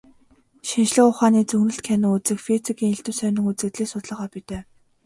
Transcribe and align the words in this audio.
Шинжлэх 0.67 1.07
ухааны 1.09 1.41
зөгнөлт 1.49 1.81
кино 1.87 2.07
үзэх, 2.15 2.39
физикийн 2.47 2.93
элдэв 2.93 3.15
сонин 3.19 3.45
үзэгдлийг 3.49 3.89
судлах 3.91 4.19
хоббитой. 4.21 4.61